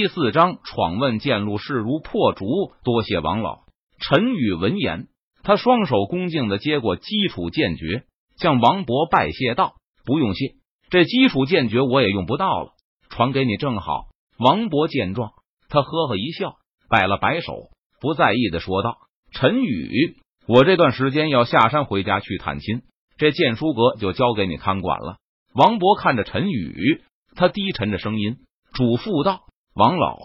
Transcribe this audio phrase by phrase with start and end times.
[0.00, 2.46] 第四章闯问剑路势如破竹。
[2.84, 3.64] 多谢王老。
[3.98, 5.08] 陈宇闻言，
[5.42, 8.04] 他双手恭敬的接过基础剑诀，
[8.38, 9.74] 向王博拜谢道
[10.06, 10.54] ：“不用谢，
[10.88, 12.72] 这基础剑诀我也用不到了，
[13.10, 14.06] 传给你正好。”
[14.40, 15.32] 王博见状，
[15.68, 16.54] 他呵呵一笑，
[16.88, 17.68] 摆了摆手，
[18.00, 18.96] 不在意的说道
[19.36, 22.84] ：“陈宇，我这段时间要下山回家去探亲，
[23.18, 25.18] 这剑书阁就交给你看管了。”
[25.52, 27.02] 王博看着陈宇，
[27.36, 28.38] 他低沉着声音
[28.72, 29.42] 嘱咐道
[29.80, 30.18] ：“王老，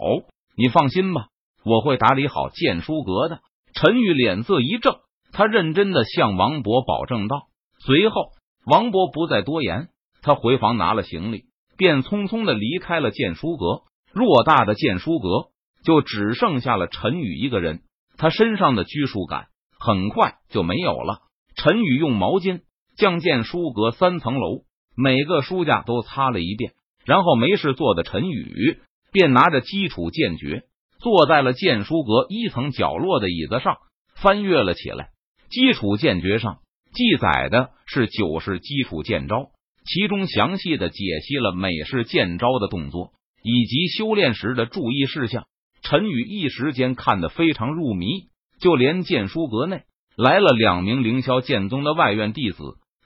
[0.54, 1.28] 你放心吧，
[1.64, 3.40] 我会打理好剑书阁的。”
[3.72, 4.96] 陈宇脸色一正，
[5.32, 7.44] 他认真的向王博保证道。
[7.78, 8.32] 随后，
[8.66, 9.88] 王博不再多言，
[10.20, 11.44] 他回房拿了行李，
[11.78, 13.84] 便匆匆的离开了剑书阁。
[14.12, 15.48] 偌大的剑书阁，
[15.84, 17.80] 就只剩下了陈宇一个人。
[18.18, 19.46] 他身上的拘束感
[19.78, 21.20] 很快就没有了。
[21.54, 22.60] 陈宇用毛巾
[22.98, 24.64] 将剑书阁三层楼
[24.94, 26.72] 每个书架都擦了一遍，
[27.06, 28.80] 然后没事做的陈宇
[29.16, 30.64] 便拿着基础剑诀，
[31.00, 33.78] 坐在了剑书阁一层角落的椅子上，
[34.14, 35.08] 翻阅了起来。
[35.48, 36.58] 基础剑诀上
[36.92, 39.52] 记载的是九式基础剑招，
[39.86, 43.12] 其中详细的解析了每式剑招的动作。
[43.42, 45.46] 以及修炼时的注意事项，
[45.80, 48.26] 陈宇一时间看得非常入迷。
[48.60, 52.58] 就连剑书阁内来了两名凌霄剑宗的外院弟子，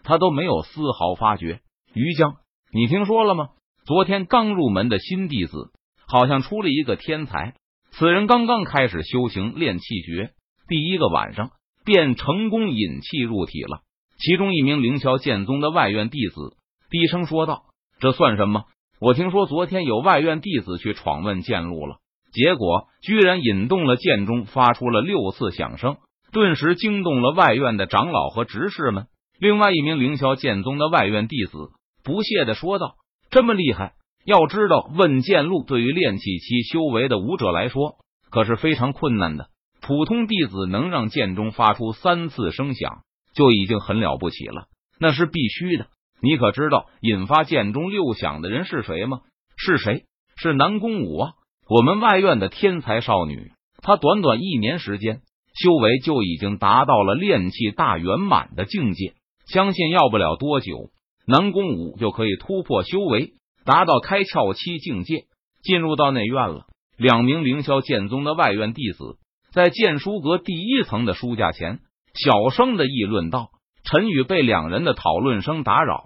[0.03, 1.61] 他都没有丝毫发觉。
[1.95, 2.35] 于江，
[2.73, 3.51] 你听说了吗？
[3.85, 5.71] 昨天刚入门的新弟子，
[6.11, 7.55] 好像出了一个天才。
[7.93, 10.31] 此人刚刚开始修行练气诀，
[10.69, 11.51] 第一个晚上
[11.85, 13.81] 便成功引气入体了。
[14.19, 16.57] 其中一名凌霄剑宗的外院弟子
[16.91, 17.63] 低声说道
[18.01, 18.65] ：“这算什么？”
[19.01, 21.97] 我听说昨天有外院弟子去闯问剑路了，
[22.33, 25.97] 结果居然引动了剑中发出了六次响声，
[26.33, 29.07] 顿时惊动了外院的长老和执事们。
[29.39, 31.71] 另外一名凌霄剑宗的外院弟子
[32.05, 32.97] 不屑的说道
[33.33, 33.95] ：“这么厉害！
[34.25, 37.97] 要知道问剑路对于练气期修为的武者来说
[38.31, 39.49] 可是非常困难的，
[39.81, 43.03] 普通弟子能让剑中发出三次声响
[43.35, 44.67] 就已经很了不起了，
[44.99, 45.87] 那是必须的。”
[46.23, 49.21] 你可知道引发剑中六响的人是谁吗？
[49.57, 50.05] 是谁？
[50.37, 51.33] 是南宫武啊！
[51.67, 55.23] 我们外院的天才少女，她短短一年时间，
[55.55, 59.15] 修为就已经达到了炼气大圆满的境界。
[59.47, 60.91] 相信要不了多久，
[61.27, 63.33] 南宫武就可以突破修为，
[63.65, 65.25] 达到开窍期境界，
[65.63, 66.67] 进入到内院了。
[66.97, 69.19] 两名凌霄剑宗的外院弟子
[69.53, 71.81] 在剑书阁第一层的书架前，
[72.15, 73.51] 小声的议论道。
[73.83, 76.03] 陈宇被两人的讨论声打扰，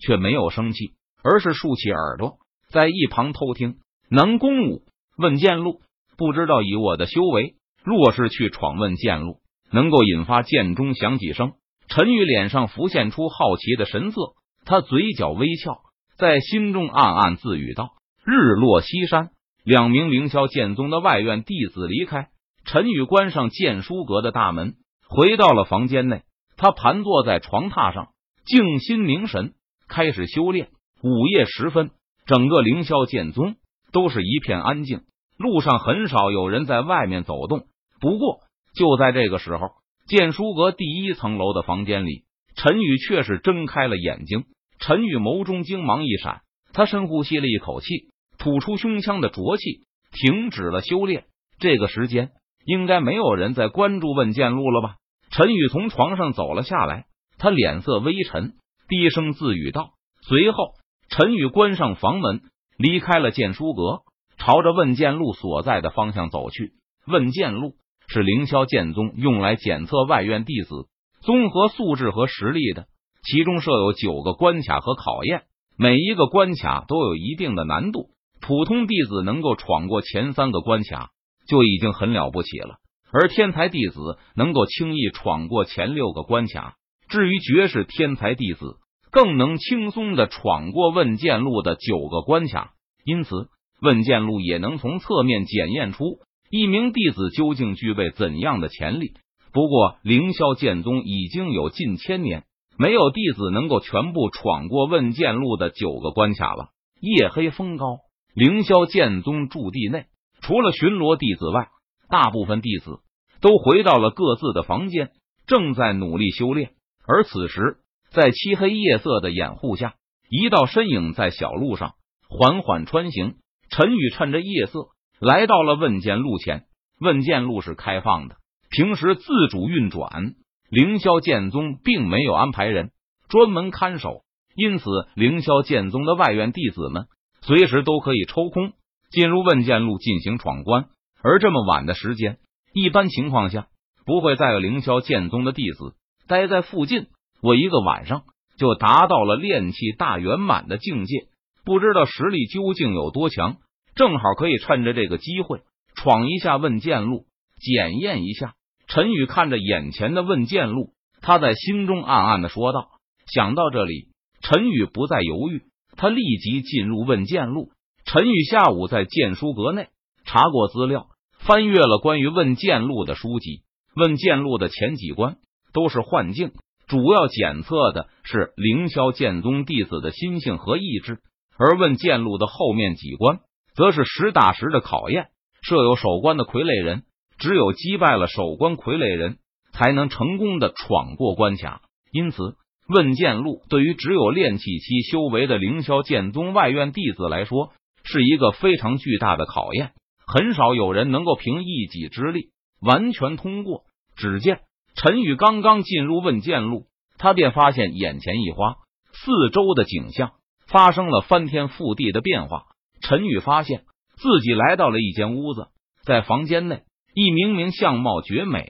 [0.00, 0.92] 却没有生气，
[1.22, 2.36] 而是竖起耳朵
[2.68, 3.76] 在一旁偷听。
[4.10, 4.82] 南宫武
[5.16, 5.80] 问剑路，
[6.18, 9.38] 不知道以我的修为，若是去闯问剑路，
[9.72, 11.54] 能够引发剑中响几声？
[11.88, 14.34] 陈宇脸上浮现出好奇的神色，
[14.66, 15.80] 他嘴角微翘，
[16.18, 17.90] 在心中暗暗自语道
[18.24, 19.30] ：“日落西山。”
[19.64, 22.28] 两名凌霄剑宗的外院弟子离开，
[22.64, 24.76] 陈宇关上剑书阁的大门，
[25.08, 26.22] 回到了房间内。
[26.56, 28.10] 他盘坐在床榻上，
[28.44, 29.54] 静心凝神，
[29.88, 30.68] 开始修炼。
[31.02, 31.90] 午夜时分，
[32.26, 33.56] 整个凌霄剑宗
[33.92, 35.02] 都是一片安静，
[35.36, 37.66] 路上很少有人在外面走动。
[38.00, 38.40] 不过，
[38.74, 39.70] 就在这个时候，
[40.06, 44.44] 剑书阁第一层楼的房间里，陈宇却是睁开了眼睛。
[44.78, 46.42] 陈宇眸中精芒一闪，
[46.72, 49.80] 他深呼吸了一口气，吐出胸腔的浊气，
[50.12, 51.24] 停止了修炼。
[51.58, 52.30] 这个时间，
[52.64, 54.96] 应该没有人在关注问剑路了吧？
[55.30, 57.06] 陈宇从床上走了下来，
[57.38, 58.54] 他脸色微沉，
[58.88, 59.90] 低声自语道。
[60.22, 60.74] 随后，
[61.08, 62.42] 陈宇关上房门，
[62.76, 64.02] 离开了剑书阁，
[64.38, 66.72] 朝着问剑路所在的方向走去。
[67.06, 67.74] 问剑路
[68.08, 70.88] 是凌霄剑宗用来检测外院弟子
[71.22, 72.86] 综合素质和实力的，
[73.26, 75.42] 其中设有九个关卡和考验，
[75.76, 78.10] 每一个关卡都有一定的难度。
[78.40, 81.10] 普通弟子能够闯过前三个关卡，
[81.48, 82.76] 就已经很了不起了。
[83.12, 86.76] 而天才弟子能够轻易闯过前六个关卡，
[87.08, 88.76] 至于绝世天才弟子，
[89.10, 92.74] 更能轻松的闯过问剑路的九个关卡。
[93.04, 93.48] 因此，
[93.80, 96.18] 问剑路也能从侧面检验出
[96.50, 99.14] 一名弟子究竟具备怎样的潜力。
[99.52, 102.44] 不过，凌霄剑宗已经有近千年
[102.78, 106.68] 没有弟子能够全部闯过问剑路的九个关卡了。
[107.00, 107.98] 夜黑风高，
[108.34, 110.06] 凌霄剑宗驻地内，
[110.40, 111.68] 除了巡逻弟子外，
[112.08, 113.00] 大部分弟子
[113.40, 115.10] 都回到了各自的房间，
[115.46, 116.72] 正在努力修炼。
[117.06, 117.78] 而此时，
[118.10, 119.94] 在漆黑夜色的掩护下，
[120.28, 121.94] 一道身影在小路上
[122.28, 123.36] 缓缓穿行。
[123.68, 124.88] 陈宇趁着夜色
[125.20, 126.64] 来到了问剑路前。
[126.98, 128.36] 问剑路是开放的，
[128.70, 130.34] 平时自主运转。
[130.68, 132.90] 凌霄剑宗并没有安排人
[133.28, 134.22] 专门看守，
[134.54, 134.84] 因此
[135.14, 137.06] 凌霄剑宗的外院弟子们
[137.42, 138.72] 随时都可以抽空
[139.10, 140.86] 进入问剑路进行闯关。
[141.22, 142.38] 而这么晚的时间，
[142.72, 143.68] 一般情况下
[144.04, 145.94] 不会再有凌霄剑宗的弟子
[146.26, 147.06] 待在附近。
[147.42, 148.22] 我一个晚上
[148.58, 151.26] 就达到了炼气大圆满的境界，
[151.64, 153.56] 不知道实力究竟有多强。
[153.94, 155.60] 正好可以趁着这个机会
[155.94, 157.24] 闯一下问剑路，
[157.60, 158.54] 检验一下。
[158.86, 162.88] 陈宇看着眼前的问剑路，他在心中暗暗的说道
[163.26, 164.08] ：“想到这里，
[164.40, 165.62] 陈宇不再犹豫，
[165.96, 167.70] 他立即进入问剑路。”
[168.06, 169.88] 陈宇下午在剑书阁内
[170.24, 171.08] 查过资料，
[171.40, 173.62] 翻阅了关于问剑路的书籍。
[173.96, 175.38] 问剑路的前几关
[175.72, 176.52] 都是幻境，
[176.86, 181.14] 主要检测的是凌霄剑宗弟子的心性和意志；
[181.58, 183.40] 而问剑路的后面几关，
[183.74, 185.28] 则是实打实的考验。
[185.62, 187.02] 设有守关的傀儡人，
[187.38, 189.38] 只有击败了守关傀儡人，
[189.72, 191.82] 才能成功的闯过关卡。
[192.10, 192.56] 因此，
[192.88, 197.72] 问剑路对于只有炼气期修为的凌霄剑宗外院弟子来说，
[198.04, 199.92] 是一个非常巨大的考验。
[200.26, 202.50] 很少有人能够凭一己之力
[202.80, 203.82] 完全通过。
[204.16, 204.60] 只见
[204.94, 206.86] 陈宇刚刚进入问剑路，
[207.18, 208.76] 他便发现眼前一花，
[209.12, 210.32] 四周的景象
[210.66, 212.64] 发生了翻天覆地的变化。
[213.02, 213.84] 陈宇发现
[214.16, 215.68] 自己来到了一间屋子，
[216.02, 216.82] 在房间内，
[217.16, 218.68] 一名名相貌绝美、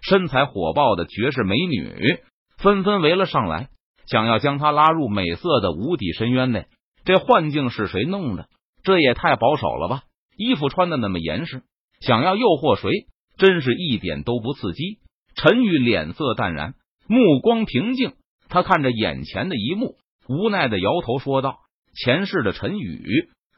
[0.00, 2.20] 身材火爆的绝世美女
[2.56, 3.68] 纷纷围了上来，
[4.06, 6.66] 想要将他拉入美色的无底深渊内。
[7.04, 8.46] 这幻境是谁弄的？
[8.84, 10.04] 这也太保守了吧！
[10.36, 11.64] 衣服穿的那么严实，
[12.00, 15.00] 想要诱惑谁，真是一点都不刺激。
[15.34, 16.74] 陈宇脸色淡然，
[17.08, 18.12] 目光平静，
[18.48, 19.96] 他看着眼前的一幕，
[20.28, 21.58] 无奈的摇头说道
[22.00, 23.02] ：“前世的陈宇。”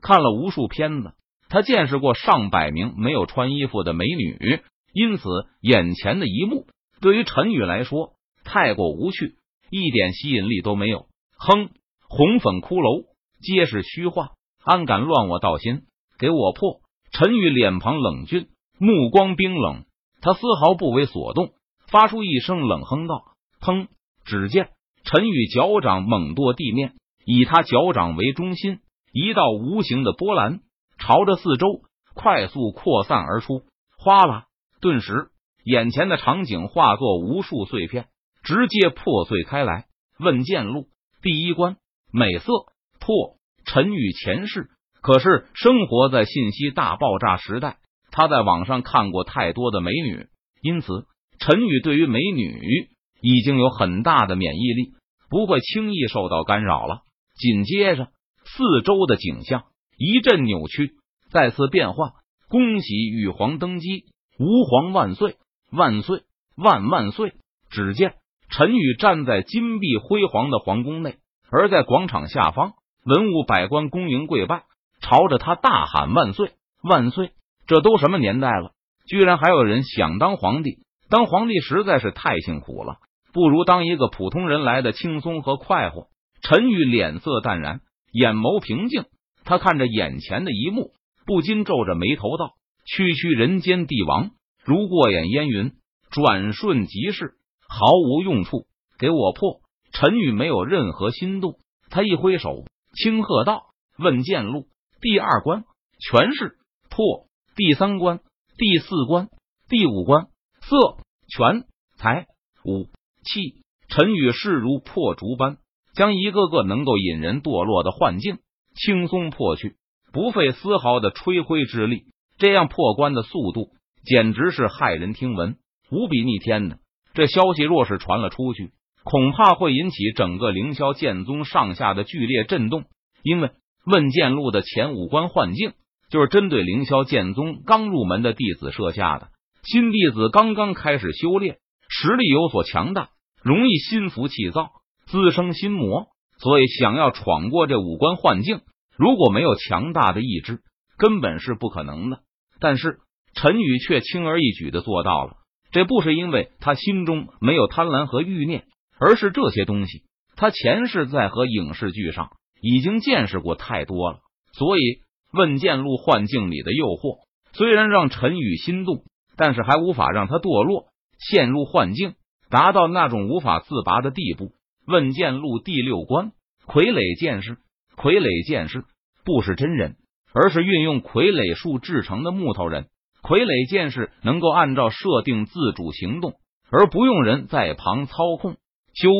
[0.00, 1.12] 看了无数片子，
[1.52, 4.62] 他见识过上百名没有穿衣服的美女，
[4.94, 5.28] 因此
[5.60, 6.66] 眼前的一幕
[7.02, 9.34] 对于陈宇来说太过无趣，
[9.70, 11.08] 一点吸引力都没有。
[11.37, 11.69] 哼，
[12.08, 13.04] 红粉骷髅
[13.43, 14.31] 皆是虚幻，
[14.64, 15.82] 安敢乱我道心？
[16.19, 16.81] 给我破！
[17.12, 19.84] 陈宇脸庞冷峻，目光冰冷，
[20.22, 21.50] 他丝毫不为所动，
[21.87, 23.25] 发出一声冷哼道
[23.60, 23.88] ：“砰！”
[24.25, 24.70] 只见
[25.04, 26.94] 陈宇脚掌猛跺地面，
[27.26, 28.78] 以他脚掌为中心。
[29.12, 30.60] 一道无形的波澜
[31.02, 31.82] 朝着四周
[32.14, 33.64] 快速扩散而出，
[33.99, 34.46] 哗啦！
[34.81, 35.31] 顿时，
[35.64, 38.06] 眼前的场景化作无数碎片，
[38.44, 39.87] 直接破碎开来。
[40.20, 40.87] 问剑路
[41.20, 41.76] 第一关，
[42.12, 42.52] 美色
[43.00, 43.37] 破。
[43.64, 44.70] 陈宇前世
[45.00, 47.78] 可是生活在信息大爆炸时代，
[48.12, 50.28] 他在网上看过太多的美女，
[50.60, 51.06] 因此
[51.40, 52.88] 陈宇对于美女
[53.20, 54.93] 已经有很大的免疫力，
[55.28, 57.00] 不会轻易受到干扰了。
[57.34, 58.08] 紧接着。
[58.44, 59.64] 四周的景象
[60.04, 60.94] 一阵扭曲，
[61.31, 62.14] 再次变化。
[62.49, 64.06] 恭喜玉皇登基，
[64.37, 65.37] 吾皇万岁
[65.70, 66.22] 万岁
[66.56, 67.34] 万万岁！
[67.70, 68.14] 只见
[68.50, 71.19] 陈宇站在金碧辉煌的皇宫内，
[71.52, 72.72] 而在广场下方，
[73.04, 74.64] 文武百官恭迎跪拜，
[75.00, 76.50] 朝着他大喊万岁
[76.82, 77.31] 万岁！
[77.69, 78.72] 这都什么年代了，
[79.06, 80.78] 居然还有人想当皇帝？
[81.08, 82.96] 当皇帝实在是太辛苦了，
[83.32, 86.08] 不如当一个普通人来的轻松和快活。
[86.43, 87.82] 陈宇脸色淡然。
[88.14, 89.06] 眼眸平静，
[89.44, 90.93] 他看着眼前的一幕，
[91.27, 92.55] 不禁皱着眉头道
[92.87, 94.31] ：“区区人间帝王，
[94.65, 95.73] 如过眼烟云，
[96.11, 97.35] 转瞬即逝，
[97.69, 98.67] 毫无用处。
[98.99, 99.61] 给我破！”
[99.93, 101.59] 陈宇没有任何心动，
[101.91, 103.67] 他一挥手，轻喝道
[103.99, 104.69] ：“问剑路
[105.00, 105.65] 第二关，
[105.99, 106.56] 全是
[106.88, 108.21] 破；第三关、
[108.56, 109.28] 第四关、
[109.69, 110.28] 第五关，
[110.61, 111.64] 色全
[111.97, 112.26] 财
[112.64, 112.85] 武
[113.25, 115.59] 气。”陈宇势如破竹般。
[115.95, 118.38] 将一个个能够引人堕落的幻境
[118.75, 119.76] 轻松破去，
[120.12, 122.05] 不费丝毫的吹灰之力。
[122.38, 123.69] 这样破关的速度
[124.05, 125.57] 简直是骇人听闻，
[125.91, 126.79] 无比逆天的。
[127.14, 128.73] 这消息若是传了出去，
[129.05, 132.85] 恐怕会引起整个凌霄剑宗上下的剧烈震动。
[133.23, 133.50] 因为
[133.85, 135.75] 问剑录的前五关幻境
[136.11, 139.29] 就是针对凌霄剑宗刚入门的弟子设下的。
[139.62, 143.11] 新弟子刚刚开始修炼，实力有所强大，
[143.43, 144.71] 容易心浮气躁。
[145.07, 146.07] 滋生心魔，
[146.42, 148.62] 所以想要闯过这五关幻境，
[148.96, 150.61] 如果没有强大的意志，
[150.99, 152.18] 根本是不可能的。
[152.58, 152.99] 但是
[153.32, 155.37] 陈宇却轻而易举的做到了。
[155.70, 158.64] 这不是因为他心中没有贪婪和欲念，
[158.99, 160.02] 而是这些东西
[160.34, 162.30] 他前世在和影视剧上
[162.61, 164.18] 已经见识过太多了。
[164.52, 165.00] 所以
[165.32, 167.20] 问剑路幻境里的诱惑，
[167.52, 169.04] 虽然让陈宇心动，
[169.37, 172.14] 但是还无法让他堕落，陷入幻境，
[172.50, 174.52] 达到那种无法自拔的地步。
[174.87, 176.33] 问剑录第六关，
[176.67, 177.59] 傀儡剑士。
[177.97, 178.85] 傀儡剑士
[179.25, 179.97] 不是真人，
[180.33, 182.87] 而是运用傀儡术制成的木头人。
[183.23, 186.35] 傀儡剑士能够按照设定自主行动，
[186.71, 188.57] 而不用人在旁操控。
[188.95, 189.11] 修，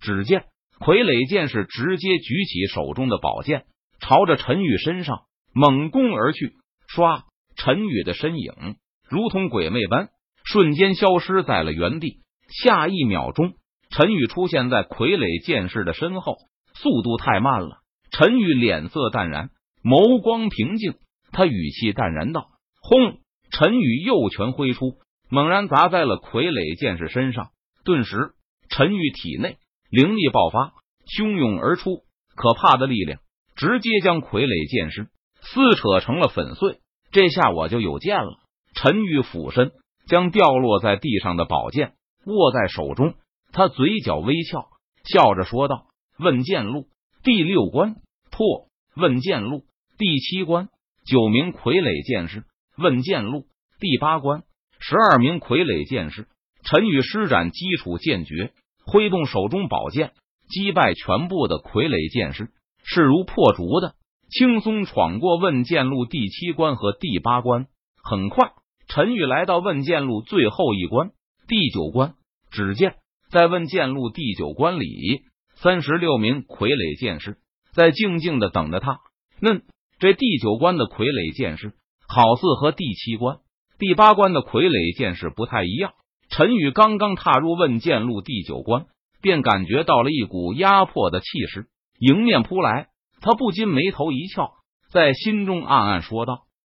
[0.00, 0.46] 只见
[0.78, 3.66] 傀儡剑士直接举起手中的宝剑，
[4.00, 6.54] 朝着陈宇身上猛攻而去。
[6.88, 7.24] 唰，
[7.56, 8.76] 陈宇的身影
[9.08, 10.08] 如同鬼魅般，
[10.44, 12.22] 瞬间消失在了原地。
[12.48, 13.54] 下一秒钟，
[13.92, 16.38] 陈宇出现在傀儡剑士的身后，
[16.74, 17.78] 速度太慢了。
[18.10, 19.50] 陈宇脸色淡然，
[19.84, 20.94] 眸光平静，
[21.30, 22.46] 他语气淡然道
[22.80, 23.18] ：“轰！”
[23.52, 24.94] 陈宇右拳挥出，
[25.28, 27.50] 猛然砸在了傀儡剑士身上。
[27.84, 28.32] 顿时，
[28.70, 29.58] 陈宇体内
[29.90, 30.72] 灵力爆发，
[31.06, 33.20] 汹涌而出，可怕的力量
[33.56, 35.08] 直接将傀儡剑士
[35.42, 36.78] 撕扯成了粉碎。
[37.10, 38.38] 这下我就有剑了。
[38.74, 39.72] 陈宇俯身
[40.06, 41.92] 将掉落在地上的宝剑
[42.24, 43.14] 握在手中，
[43.52, 44.68] 他嘴角微翘，
[45.04, 45.86] 笑着说道
[46.18, 46.86] ：“问剑路
[47.22, 47.96] 第六关
[48.30, 49.64] 破，问剑路
[49.98, 50.68] 第七关
[51.04, 52.44] 九名傀儡剑士，
[52.76, 53.46] 问剑路
[53.78, 54.42] 第八关
[54.80, 56.28] 十二名傀儡剑士。”
[56.64, 58.52] 陈宇施展基础剑诀，
[58.86, 60.12] 挥动手中宝剑，
[60.48, 62.52] 击败全部的傀儡剑士，
[62.84, 63.96] 势如破竹的
[64.30, 67.66] 轻松闯过问剑路第七关和第八关。
[68.02, 68.52] 很快，
[68.86, 71.10] 陈宇来到问剑路最后一关
[71.48, 72.14] 第九关。
[72.52, 72.94] 只见
[73.32, 75.22] 在问剑路第九关里，
[75.54, 77.38] 三十六名傀儡剑士
[77.72, 78.98] 在静静的等着他。
[79.40, 79.58] 那，
[79.98, 81.72] 这第九关的傀儡剑士，
[82.06, 83.38] 好似和第七关、
[83.78, 85.94] 第八关的傀儡剑士不太一样。
[86.28, 88.84] 陈宇刚刚踏入问剑路第九关，
[89.22, 92.88] 便感觉到了一股压迫的气势迎面扑来，
[93.22, 94.52] 他不禁眉头一翘，
[94.90, 96.42] 在心中暗暗说道：“